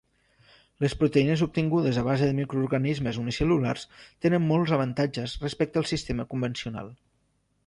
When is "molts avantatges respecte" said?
4.49-5.83